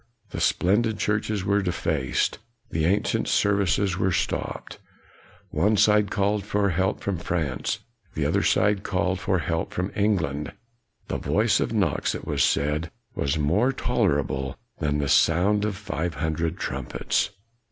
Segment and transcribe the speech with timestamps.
[0.31, 2.39] The splendid churches were defaced;
[2.71, 4.79] the an cient services were stopped.
[5.51, 7.81] One side called for help from France;
[8.15, 10.53] the other side called for help from England.
[11.07, 15.75] The voice of Knox, it was said, was more ter rible than the sound of
[15.75, 17.29] five hundred trumpets.